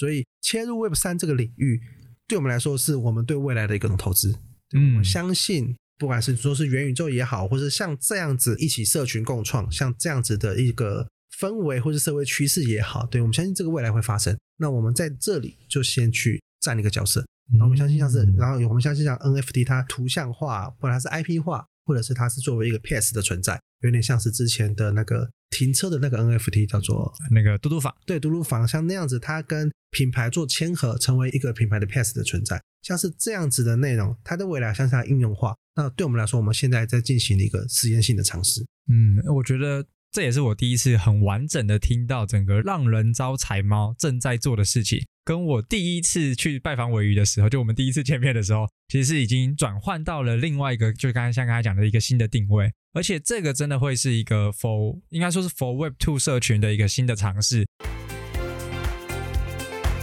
[0.00, 1.78] 所以切入 Web 三这个领域，
[2.26, 4.34] 对我们来说是我们对未来的一个投资。
[4.70, 11.06] 对我相信，不管是说是元宇宙也好，或者像这样子一起社群共创，像这样子的一个
[11.38, 14.34] 氛围或是社会趋势也好，对我们相信这个未来会发生。
[14.56, 17.22] 那我们在这里就先去站一个角色。
[17.52, 38.64] 然后我们相信像是，然后我们相信像 NFT 它图像化，或者它是 IP 化，或者是它是作为一个 PS 的存在，有点像是之前的那个停车的那个 NFT 叫做那个嘟嘟房，对，嘟嘟房，像那样子，它跟品牌做签合，成为一个品牌的 PS 的存在，像是这样子的内容，它的未来像是它应用化，那对我们来说，我们现在在进行一个实验性的尝试。
[38.88, 39.84] 嗯，我觉得。
[40.12, 57.64] 这也是我第一次很完整的听到整个让人招财猫正在做的事情，跟我第一次去拜访尾鱼的时候，就我们第一次见面的时候，其实是已经转换到了另外一个，就刚才像刚才讲的一个新的定位，而且这个真的会是一个 for 应该说是 for Web Two 社群的一个新的尝试。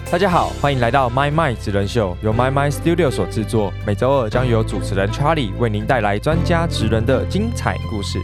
[0.10, 8.20] 大家好，欢迎来到 My My 职人秀，由 My My Studio 所制作，每周二将由主持人 Charlie 为您带来专家职人的精彩故事。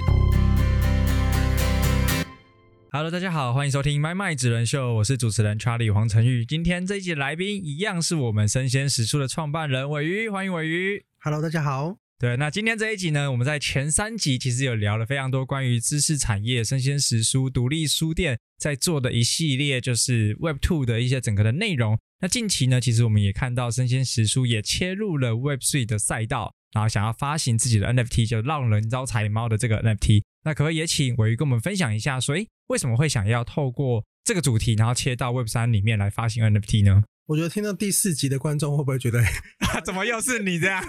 [2.95, 6.45] Hello，大家好，欢迎收听《麦麦纸人秀》，我是主持人 Charlie 黄成玉。
[6.45, 11.03] 今天这一集的来宾一样是我们生鲜食书的创办人尾鱼，欢迎尾鱼。
[11.17, 11.97] Hello，大家好。
[12.19, 21.97] 对，那今天这一集呢，我们在前三集其实有聊了非常多关于知识产业、生鲜食书、独立书店在做的一系列就是 Web Two 的一些整个的内容。
[22.19, 30.23] 那近期呢，其实我们也看到生鲜食书也切入了 Web Three 的赛道，然后想要发行自己的 NFT，就让人招财猫的这个 NFT。
[30.43, 37.03] 那可不可以也请尾鱼跟我们分享一下，说，哎，为什么会想要透过这个主题，然后切到 Web 三里面来发行 NFT 呢？
[37.27, 39.23] 我觉得听到第四集的观众会不会觉得，
[39.85, 40.83] 怎么又是你这样？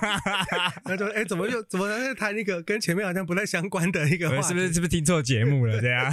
[0.85, 5.81] 那就哎，怎么又怎么在谈一个跟前面好像不太相关的一个话是不是是不是听错节目了？
[5.81, 6.13] 这样？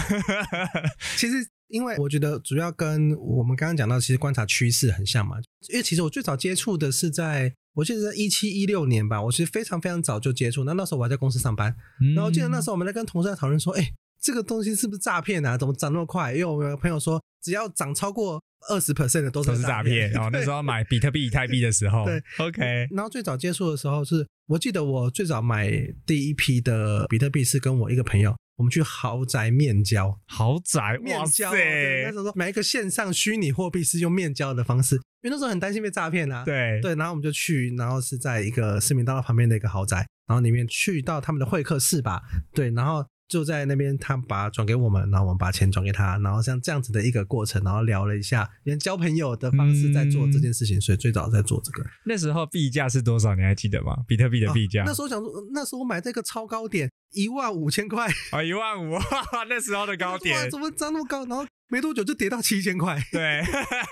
[1.18, 5.38] 其实，因为我觉得主要跟我们刚刚讲到，其实观察趋势很像嘛。
[5.70, 7.56] 因为其实我最早接触的是在。
[7.74, 10.64] 我记得在一七一六年吧，我其实非常非常早就接触。
[10.64, 11.76] 那那时候我还在公司上班，
[12.16, 15.58] 然后记得那时候我们在跟同事在讨论说，哎，这个东西是不是诈骗啊？
[15.58, 16.34] 怎么涨那么快？
[16.34, 20.10] 因为我有朋友说，只要涨超过二十 percent 的都是诈骗。
[20.12, 22.88] 然后那时候买比特币、以太币的时候，对， OK。
[22.92, 25.72] 然后最早接触的时候是，我记得我最早买
[26.06, 28.36] 第一批的比特币是跟我一个朋友。
[28.58, 36.44] 我们去豪宅面交，豪宅面交，那时候说买一个线上虚拟货币是用面交的方式，因为那时候很担心被诈骗啊。
[36.46, 42.22] 对对，然后我们就去，然后是在一个市民大道旁边的一个豪宅，然后里面去到他们的会客室吧，
[42.54, 43.04] 对，然后。
[43.32, 51.82] 就在那边，他把转给我们，然后我们把钱转给他，然后像这样子的一个过程，然后聊了一下，连交朋友的方式在做这件事情，所以最早在做这个。
[52.04, 53.34] 那时候币价是多少？
[53.34, 53.96] 你还记得吗？
[54.06, 54.84] 比特币的币价？
[54.86, 58.98] 那时候想说，那时候我买这个超高点，一万五千块啊，一万五，
[59.48, 61.26] 那时候的高点，怎么涨那么高？
[61.26, 61.46] 然后。
[61.72, 63.42] 没多久就跌到七千块，对，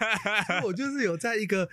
[0.65, 1.67] 我就是有在一个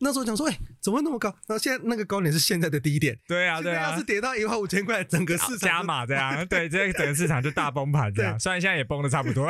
[0.00, 1.28] 那时候讲说，哎，怎么会那么高？
[1.46, 8.38] 然后现在那个高点是现在的低点，对啊，对啊，要是跌到一万五千块，整个市场加码这样，对，这整个市场就大崩盘这样。
[8.40, 9.48] 虽然现在也崩的差不多，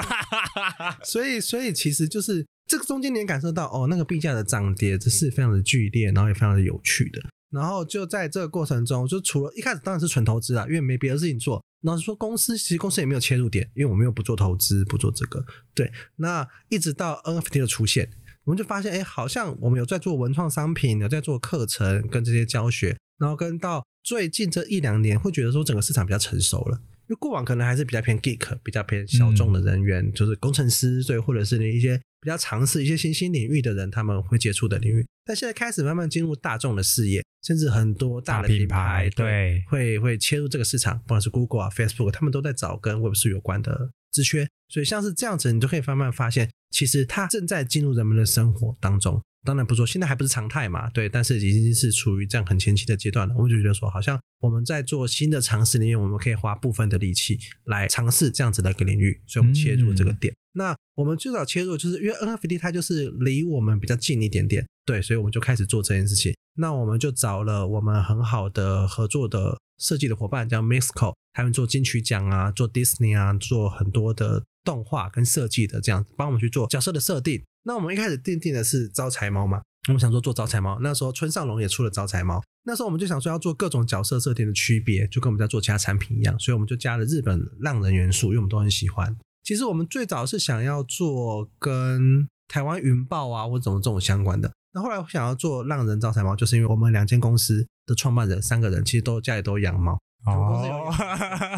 [1.02, 7.22] 所以，所以其实就是这个中间你也感受到，哦，那个币价的涨跌这是非常的剧烈，然后也非常的有趣的。
[7.50, 11.64] 然后就在这个过程中，就除了一开始当然是纯投资啊，因为没别的事情做。
[11.84, 15.44] 然后说公司其实公司也没有切入点，因为我们又不做投资，不做这个。
[15.74, 18.10] 对，那一直到 NFT 的出现，
[18.44, 22.96] 我们就发现，哎，好像我们有在做文创商品，有在做课程跟这些教学。
[23.18, 26.80] 然后跟到最近这一两年，会觉得说整个市场比较成熟了。
[27.06, 35.06] 因为过往可能还是比较偏 geek，比较偏小众的人员，就是工程师，对，或者是一些比较尝试一些新兴领域的人，他们会接触的领域。
[35.24, 44.48] 但现在开始慢慢进入大众的视野，甚至很多大的品牌对会会切入这个市场，不管是 Google 啊、Facebook，他们都在找跟 Web 四有关的资缺。
[44.68, 49.22] 所以像是这样子，你就可以慢慢发现，其实它正在进入人们的生活当中。
[49.44, 53.34] 当然不说，现在还不是常态嘛，对，但是已经是处于这样很前期的阶段了。
[53.36, 60.34] 我们就觉得说，好像我们在做新的尝试里面，我们可以花部分的力气来尝试这样子的一个领域，所以我们切入这个点。
[60.52, 66.32] 那我们最早切入，就是因为 NFT 它就是离我们比较近一点点，对，所以我们就开始做这件事情。
[66.56, 77.42] 那我们就找了我们很好的合作的设计的伙伴，叫 Mixco，他们做金曲奖啊，做 Disney 啊，做很多的动画跟设计的这样，帮我们去做角色的设定。
[77.64, 80.78] 那我们一开始定定的是招财猫嘛，我们想说做招财猫。
[80.80, 89.16] 那时候村上龙也出了招财猫，那时候我们就想说要做各种角色设定的区别，就跟我们在做其他产品一样，所以我们就加了日本浪人元素，因为我们都很喜欢。
[89.42, 99.98] 其实我们最早是想要做跟台湾云豹啊或者这种相关的，那后来我想要做浪人招财猫，就是因为我们两间公司的创办人三个人其实都家里都养猫。
[100.26, 100.92] 哦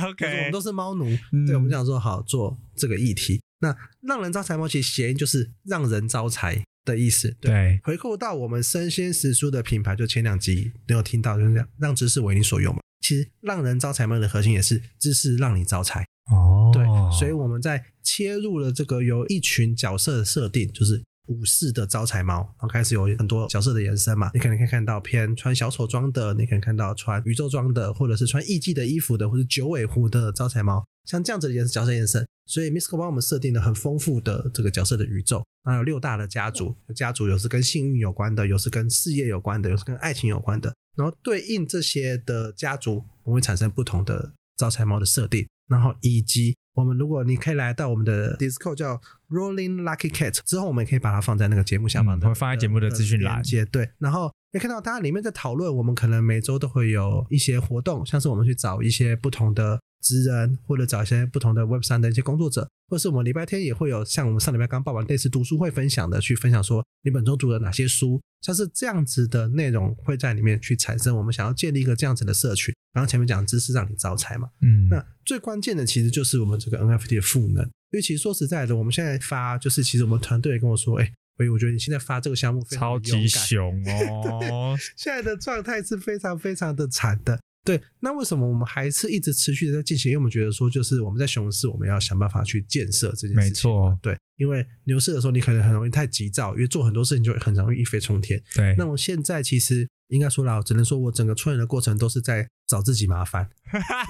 [0.08, 1.04] ，OK， 我们都是猫奴，
[1.46, 3.40] 对，我们想说好做这个议题。
[3.60, 7.34] 那让人招财猫其实谐音就是让人招财，的意思。
[7.40, 12.80] 对，回扣到我们生鲜食蔬的品牌，就前两集你有听到，就是这样，让知识为你所用嘛。
[13.00, 16.04] 其实让人招财猫的核心也是知识让你招财。
[16.30, 16.84] 哦，对，
[17.16, 24.30] 所以我们在切入了这个有一群角色的设定，就是武士的招财猫，然后开始有很多角色的延伸嘛。
[24.34, 32.26] 你可能可以看到偏穿小丑装的，你可能看到穿宇宙装的，或者是穿艺伎的衣服的，或者九尾狐的招财猫，像这样子的角色延伸。
[32.48, 49.00] 所以 Misko 帮我们设定了很丰富的这个角色的宇宙，然后有六大的家族，家族有是跟幸运有关的，有是跟事业有关的，有是跟爱情有关的，然后对应这些的家族，我们会产生不同的招财猫的设定，然后以及我们如果你可以来到我们的 Discord 叫
[49.30, 53.42] Rolling Lucky Cat 之后，我们也可以把它放在那个节目下方的，嗯会放在节目的资讯栏。
[53.42, 72.74] 接对，然后可以看到大家里面在讨论，我们可能每周都会有一些活动，像是我们去找一些不同的职人，或者找一些不同的 Web 三的一些工作者，或是我们礼拜天也会有像我们上礼拜刚报完类似读书会分享的，去分享说你本周读了哪些书，像是这样子的内容会在里面去产生我们想要建立一个这样子的社群。
[72.92, 83.82] 刚刚前面讲知识让你招财嘛，嗯，那最关键的其实就是我们这个 NFT 的赋能，因为其实说实在的，我们现在发就是其实我们团队也跟我说，哎，所以我觉得你现在发这个项目非常超级熊
[84.22, 87.38] 哦， 现在的状态是非常非常的惨的。
[87.66, 90.12] 对，那为什么我们还是一直持续的在进行？
[90.12, 93.44] 因为我们觉得说，就是我们在熊市，我们要想办法去建设这件事情。
[93.44, 98.40] 没错，对，因为牛市的时候，你可能很容易太急躁，因为做很多事情就会很容易一飞冲天。
[98.54, 103.50] 对，那我现在其实应该说了，只能说我整个创业的过程都是在找自己麻烦。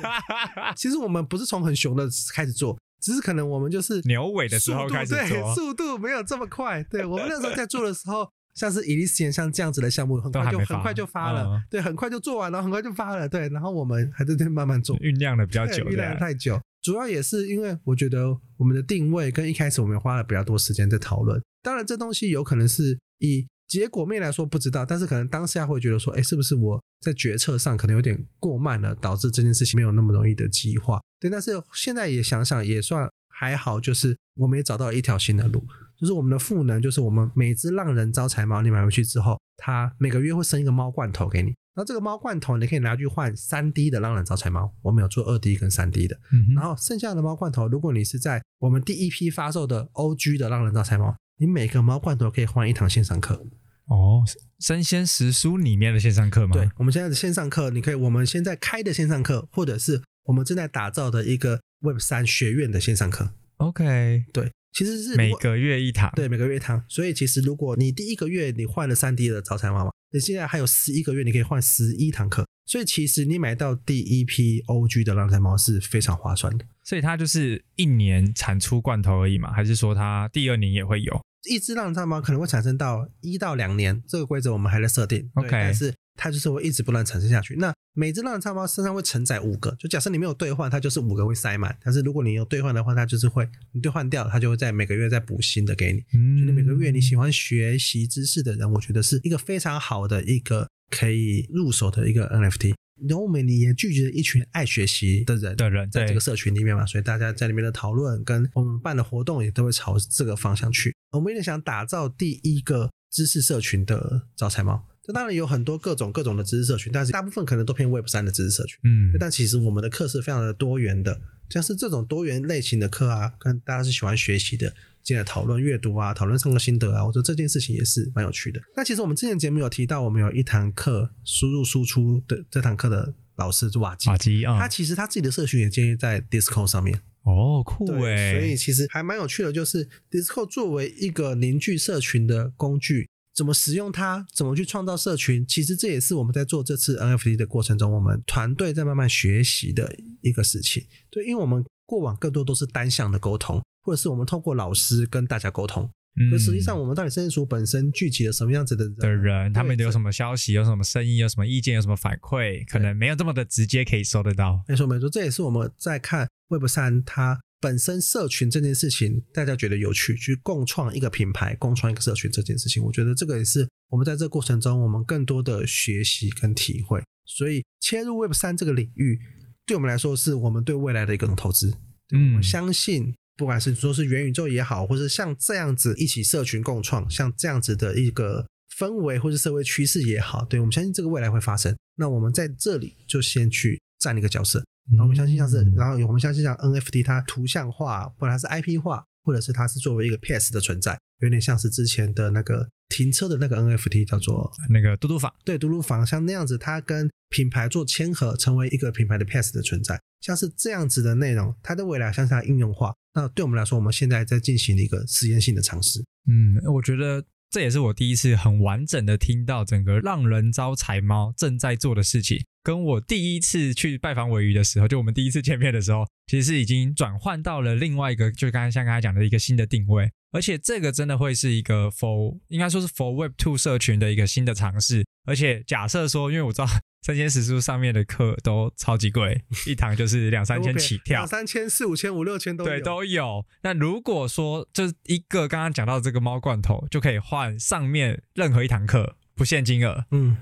[0.77, 6.83] 其实我们不是从很熊的开始做，只是可能我们就是牛尾的时候开始对，做，速度没有这么快。
[6.85, 11.63] 对我们那时候在做的时候，像是 Elysian 像这样子的项目，很快就很快就发了，嗯。
[11.71, 16.61] 对，很快就做完，了很快就发了，对，然后我们还在这边慢慢做，酝酿的比较久对，酝酿得的，太久。
[16.83, 21.41] 主要也是因为我觉得我们的定位跟一开始我们花了比较多时间在讨论。
[21.63, 31.01] 当然，这东西有可能是以结果面来说不知道，但是可能当下会觉得说，哎，是不是我在决策上可能有点过慢了，导致这件事情没有那么容易的激化？
[31.19, 35.67] 对，但是现在也想想也算还好，就是我们也找到了一条新的路，
[35.99, 41.49] 就是我们的赋能，就是我们每只浪人招财猫你买回去之后，它每个月会生一个猫罐头给你。
[41.75, 46.19] 然后这个猫罐头你可以拿去换三 D 的浪人招财猫，我们有做二 D 跟三 D 的。
[46.33, 53.47] 嗯然后剩下的猫罐头，如果你是在我们第一批发售的 OG 的浪人招财猫，你每个猫罐头可以换一堂线上课。
[53.89, 54.25] 哦，
[54.59, 56.55] 生鲜食书里面的线上课吗？
[56.55, 63.35] 对，我们现在的线上课，你可以我们现在开的线上课，或者是我们正在打造的一个 Web 三学院的线上课。
[63.59, 72.47] ，OK，对，其实是每个月一堂，对每个月一堂，所以其实如果你第一个月你换了三 D 的早餐猫嘛，你现在还有十一个月，你可以换十一堂课。
[72.67, 76.67] 所以其实你买到第一批 OG 的浪财猫是非常划算的。
[76.85, 79.51] 所以它就是一年产出罐头而已嘛？
[79.51, 81.19] 还是说它第二年也会有？
[81.49, 85.31] 一只浪战猫可能会产生到一到两年，这个规则我们还在设定。
[85.37, 87.55] OK 但是它就是会一直不断产生下去。
[87.57, 91.75] 那每只浪战猫身上会承载五个，就假设你没有兑换，它就是五个会塞满。
[91.83, 96.05] 但是如果你有兑换的话，它就是会你兑换掉，它就会在每个月再补新的给你。
[96.13, 102.75] 嗯就是每个月你喜欢学习知识的人，我觉得是一个非常好的一个可以入手的一个 NFT。
[103.09, 110.95] 然后我们也聚集了一群爱学习的人的人在这个社群里面嘛，所以大家在里面的讨论跟我们办的活动也都会朝这个方向去。
[111.13, 114.85] 我们也想打造第一个知识社群的招财猫。
[115.07, 118.77] 这当然有很多各种各种的知识社群，但是大部分可能都偏 Web 三的知识社群。
[118.83, 128.61] 嗯，但其实我们的课是非常的多元的，像是这种多元类型的课啊，跟大家是喜欢学习的，进来讨论阅读啊，讨论上课心得啊，我觉得这件事情也是蛮有趣的。
[128.75, 150.83] 那其实我们之前节目有提到，我们有一堂课输入输出的这堂课的老师是瓦基，瓦基啊他，其实他自己的社群也建立在 Discord 上面，哦，酷对，哎，所以其实还蛮有趣的，就是 Discord 作为一个凝聚社群的工具，怎么使用它，怎么去创造社群，其实这也是我们在做这次 NFT 的过程中，我们团队在慢慢学习的一个事情。
[151.11, 155.89] 对，因为我们过往更多都是单向的沟通，或者是我们透过老师跟大家沟通，
[156.19, 164.65] 嗯可实际上我们到底生署本身聚集了什么样子的人的人，他们对有什么消息，有什么声音，有什么意见，有什么反馈，可能没有这么的直接可以收得到。
[164.67, 177.03] 没错没错，这也是我们在看 Web 三它本身社群这件事情，大家觉得有趣，去共创一个品牌、共创一个社群这件事情，我觉得这个也是我们在这个过程中我们更多的学习跟体会。
[177.25, 179.19] 所以切入 Web 三这个领域，
[179.67, 181.75] 对我们来说是我们对未来的一个投资。
[182.07, 188.47] 对我相信，不管是说是元宇宙也好，或是像这样子一起社群共创，像这样子的一个
[188.79, 191.77] 氛围或是社会趋势也好，对我们相信这个未来会发生。
[191.97, 212.95] 那我们在这里就先去站一个角色，然后我们相信像是，嗯然后我们相信像 NFT 它图像化或者它是 IP 化，或者是它是作为一个 PS 的存在，有点像是之前的那个停车的那个 NFT 叫做那个嘟嘟房，对嘟嘟房，像那样子，它跟品牌做签合，成为一个品牌的 PS 的存在，像是这样子的内容，它的未来像是它应用化。
[213.15, 216.05] 那对我们来说，我们现在在进行一个实验性的尝试。
[216.29, 236.67] 嗯，我觉得这也是我第一次很完整的听到整个让人招财猫正在做的事情，跟我第一次去拜访尾鱼的时候，就我们第一次见面的时候，其实是已经转换到了另外一个，就刚才像刚才讲的一个新的定位，而且这个真的会是一个 for 应该说是 for Web Two 社群的一个新的尝试，而且假设说，因为我知道。
[237.03, 243.47] 三千史书上面的课都超级贵，一堂就是两三千起跳， 两三千、四五千、五六千都对都有。
[243.63, 250.07] 那如果说就是一个刚刚讲到这个猫罐头，就可以换上面任何一堂课，不限金额。
[250.11, 250.37] 嗯，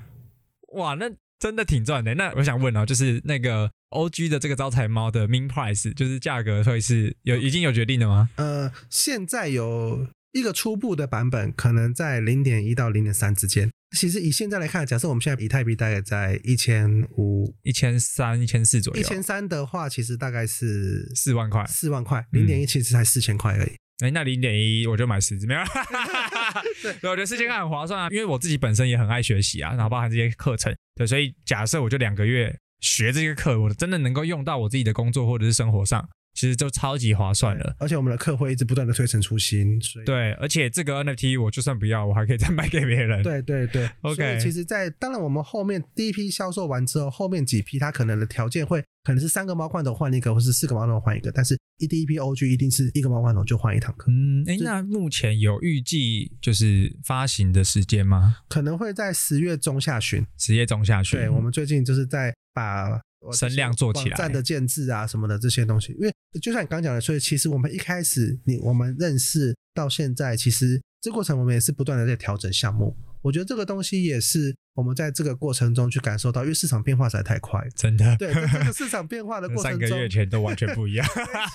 [0.73, 2.15] 哇，那真的挺赚的。
[2.15, 8.31] 那我想问啊，就是那个 O G 的这个招财猫的 min price，就是价格会是有已经有决定的吗？
[8.37, 10.07] 呃，现在有。
[10.35, 13.71] 一个初步的版本可能在零点一到零点三之间。
[13.97, 19.01] 其实以现在来看，假设我们现在以太币大概在一千五、一千三、一千四左右。
[19.01, 21.65] 一千三的话，其实大概是四万块。
[21.69, 23.77] 四万块，零点一其实才四千块而已。
[24.05, 25.61] 哎，那零点一我就买十只，没有。
[26.83, 30.75] 对，我觉得四千块很划算啊，因为我自己本身也很爱学习啊，然后包含这些课程。
[30.95, 36.09] 对，所以假设我就两个月学这个课，我真的能够用到我自己的工作或者是生活上。
[36.35, 43.23] 其实就超级划算了，而且我们的课会一直不断的推陈出新，所以对，而且这个 NFT 我就算不要，我还可以再卖给别人。
[43.25, 44.39] 对对对，OK。
[44.41, 54.11] 其实，在当然我们后面第一批销售完之后，后面几批它可能的条件会可能是三个猫罐头换一个，或是四个猫罐头换一个，但是一第一批 OG 一定是一个猫罐头就换一堂课。
[54.11, 58.39] 嗯，哎，那目前有预计就是发行的时间吗？
[58.49, 61.21] 可能会在十月中下旬，十月中下旬。
[61.21, 63.01] 对，我们最近就是在把。
[63.33, 72.97] 声量做起来，站的建制啊什么的这些东西，因为就像你刚讲的，所以其实我们一开始你我们认识到现在，其实这过程我们也是不断的在调整项目。
[73.23, 78.15] 我觉得这个东西也是我们在这个过程中去感受到，因为市场变化实在太快，真的。
[78.19, 81.07] 对，这个市场变化的过程中，三个月前都完全不一样。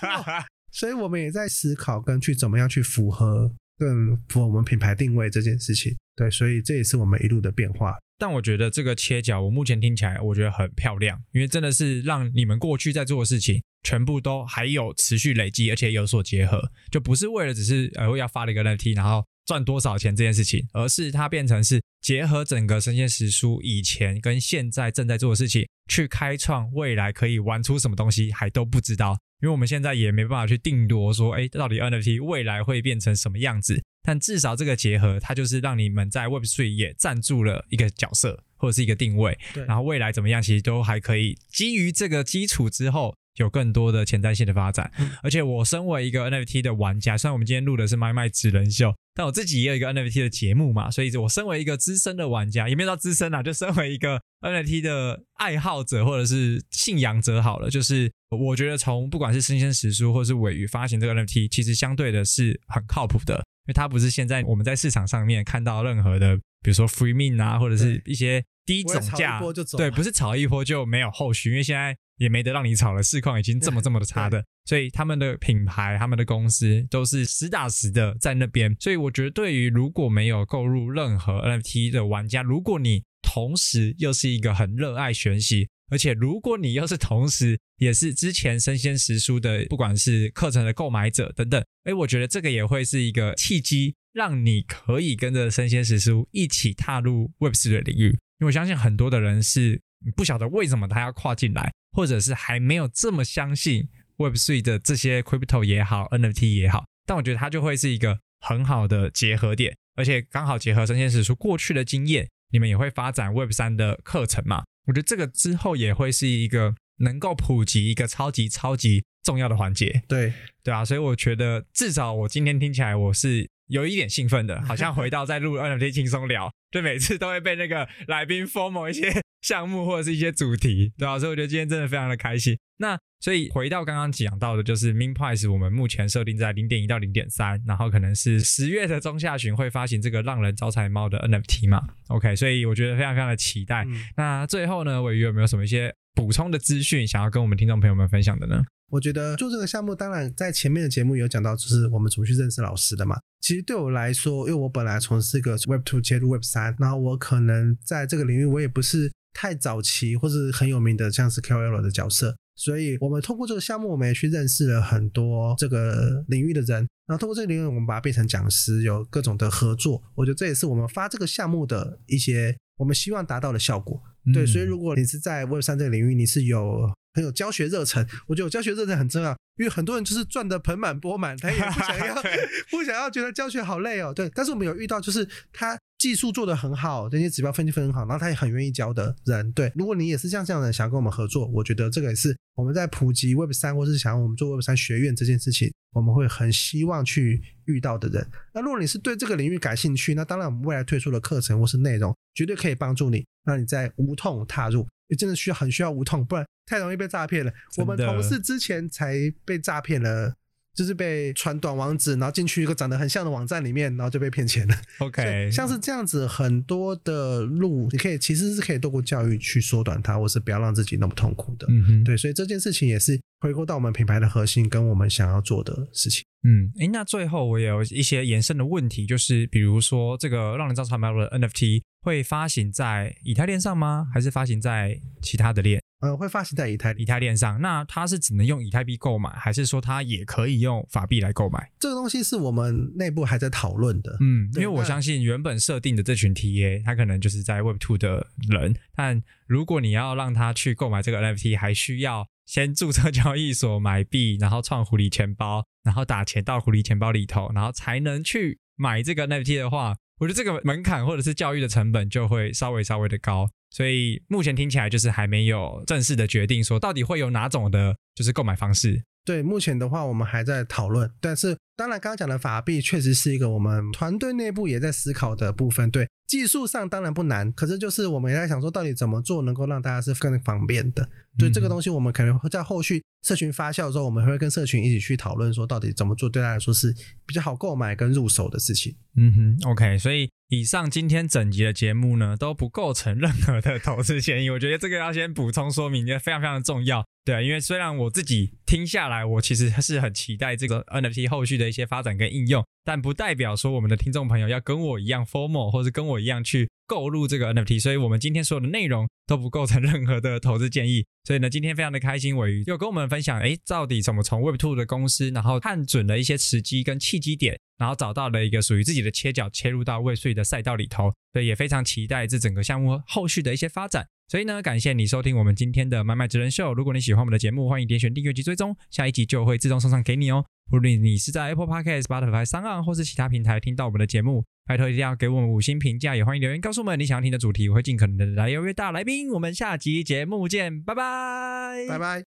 [0.73, 5.95] 所以我们也在思考跟去怎么样去符合更符合我们品牌定位这件事情。
[6.15, 7.95] 对，所以这也是我们一路的变化。
[8.19, 16.61] 但我觉得这个切角，我目前听起来我觉得很漂亮，因为真的是让你们过去在做的事情，全部都还有持续累积，而且有所结合，
[16.91, 33.81] 就不是为了只是呃要发了一个 NFT，然后赚多少钱这件事情，而是它变成是结合整个生鲜食书以前跟现在正在做的事情，去开创未来可以玩出什么东西还都不知道，因为我们现在也没办法去定夺说，哎，到底 NFT 未来会变成什么样子。
[34.09, 39.37] 但至少这个结合，它就是让你们在 Web3 也站住了一个角色，或者是一个定位。
[39.53, 44.91] 对，然后未来怎么样，其实都还可以基于这个基础之后，有更多的潜在性的发展。
[45.21, 63.45] 而且我身为一个 NFT 的玩家，虽然我们今天录的是麦麦纸人秀，但我自己也有一个 NFT 的节目嘛，所以我身为一个资深的玩家，也没有到资深啊，就身为一个 NFT 的爱好者或者是信仰者好了，就是我觉得从不管是生鲜时书或者是尾鱼发行这个 NFT，其实相对的是很靠谱的。
[63.69, 69.39] 因为它不是现在我们在市场上面看到任何的，比如说 free min 啊，或者是一些低总价，
[69.77, 78.75] 对，不是炒一波就没有后续，因为现在也没得让你炒了，市况已经这么这么的差的，所以他们的品牌、他们的公司都是实打实的在那边。
[78.79, 98.09] 所以我觉得，对于如果没有购入任何 NFT 的玩家，如果你同时又是一个很热爱学习，而且如果你又是同时也是之前生鲜食书的，不管是课程的购买者等等，哎，我觉得这个也会是一个契机，让你可以跟着生鲜食书一起踏入 Web 四的领域。
[98.39, 99.81] 因为我相信很多的人是
[100.15, 114.63] 不晓得为什么他要跨进来，或者是还没有这么相信 Web 3的这些 Crypto 也好，NFT 也好，但我觉得它就会是一个很好的结合点，而且刚好结合生鲜食书过去的经验，你们也会发展 Web 三的课程嘛。
[114.89, 132.57] 我觉得这个之后也会是一个能够普及一个超级超级重要的环节，对对啊，所以我觉得至少我今天听起来我是有一点兴奋的，好像回到在录 NFT 轻松聊，就每次都会被那个来宾 formal 一些 项目或者是一些主题，对啊，所以我觉得今天真的非常的开心。
[132.77, 143.85] 那所以回到刚刚讲到的，就是 Min Price 我们目前设定在零点一到零点三，然后可能是十月的中下旬会发行这个浪人招财猫的 NFT 嘛？OK，所以我觉得非常非常的期待。
[144.15, 148.63] 那最后呢，尾鱼有没有什么一些补充的资讯想要跟我们听众朋友们分享的呢？
[148.89, 153.17] 我觉得做这个项目，当然在前面的节目有讲到，就是我们怎么去认识老师的嘛。
[153.41, 162.35] 其实对我来说，因为我本来从事一个 Web Two 切入 Web 三，然后我可能在这个领域我也不是太早期或是很有名的，像是 KOL 的角色。
[162.59, 170.03] 所以我们通过这个项目，我们也去认识了很多这个领域的人，然后通过这个领域，我们把它变成讲师，有各种的合作。
[170.15, 174.01] 我觉得这也是我们发这个项目的一些我们希望达到的效果。
[174.33, 182.15] 对，所以如果你是在 Web 三这个领域，你是有很有教学热忱，我觉得有教学热忱很重要，因为很多人就是赚的盆满钵满，他也不想要
[182.71, 184.13] 不想要觉得教学好累哦。
[184.13, 185.77] 对，但是我们有遇到就是他。
[185.99, 189.51] 技术做得很好，这些指标分析分很好，然后他也很愿意教的人。
[189.51, 198.25] 对，如果你也是像这样的人想要跟我们合作，我觉得这个也是我们在普及 Web 三，或是想要我们做 Web 三学院这件事情，我们会很希望去遇到的人。
[198.53, 204.87] 那如果你是对这个领域感兴趣，那当然我们未来推出的课程或是内容绝对可以帮助你，让你在无痛踏入。
[205.09, 207.51] 你真的需要很需要无痛，不然太容易被诈骗了。
[207.77, 210.35] 我们同事之前才被诈骗了。
[210.75, 214.75] 就是被传短网址，然后进去一个长得很像的网站里面，然后就被骗钱了。
[214.99, 221.67] OK，像是这样子很多的路，你可以其实是可以透过教育去缩短它，或是不要让自己那么痛苦的。
[221.69, 226.23] 嗯哼，对，所以这件事情也是回归到我们品牌的核心，跟我们想要做的事情。
[226.43, 234.07] 嗯，诶，那最后我也有一些延伸的问题，就是比如说这个让人造传媒的 NFT 会发行在以太链上吗？
[234.13, 235.81] 还是发行在其他的链？
[235.99, 237.59] 呃，会发行在以太以太链上。
[237.59, 241.69] 那它是只能用以太币购买，还是说它也可以用法币来购买？
[241.77, 244.15] 这个东西是我们内部还在讨论的。
[244.21, 255.65] 嗯，因为我相信原本设定的这群 TA，他可能就是在 Web Two 的人，但如果你要让他去购买这个 NFT，还需要先注册交易所买币，然后创狐狸钱包。
[255.83, 269.03] 然后打钱到狐狸钱包里头，然后才能去买这个 NFT 的话，我觉得这个门槛或者是教育的成本就会稍微稍微的高，所以目前听起来就是还没有正式的决定说到底会有哪种的，就是购买方式。
[269.29, 275.91] 对，目前的话我们还在讨论，但是当然刚刚讲的法币确实是一个我们团队内部也在思考的部分。
[275.91, 276.07] 对。
[276.27, 281.07] 技术上当然不难，可是就是我们也在想说，到底怎么做能够让大家是更方便的。
[281.37, 286.93] 对这个东西，我们可能会在后续社群发酵之后，我们会跟社群一起去讨论，说到底怎么做对大家来说是
[287.25, 288.95] 比较好购买跟入手的事情。
[289.15, 294.51] 嗯哼，OK，所以以上今天整集的节目呢，都不构成任何的投资建议。
[294.51, 297.03] 我觉得这个要先补充说明，也非常非常的重要。
[297.29, 302.65] 对，因为虽然我自己听下来，我其实是很期待这个 NFT 后续的一些发展跟应用。
[302.83, 311.05] 但不代表说我们的听众朋友要跟我一样 formal，或者跟我一样去购入这个 NFT，所以我们今天所有的内容都不构成 任何的投资建议。
[311.23, 321.13] 所以呢，今天非常的开心，伟鱼又跟我们分享，哎，到底怎么从 Web Two 的公司，然后看准了一些时机跟契机点，然后找到了一个属于自己的切角，切入到 Web Three 的赛道里头。
[321.31, 324.07] 所以也非常期待这整个项目后续的一些发展。
[324.29, 326.71] 所以呢，感谢你收听我们今天的麦麦职人秀。
[326.75, 330.45] 如果你喜欢我们的节目，欢迎点选订阅及追踪，下一集就会自动送上给你哦。
[330.71, 339.31] 无论你是在 Apple Podcast、Spotify、三岸或是其他平台听到我们的节目，拜托一定要给我们五星评价，也欢迎留言告诉我们你想要听的主题，我会尽可能的来邀约大来宾。
[339.31, 342.17] 我们下集节目见，拜拜，拜拜。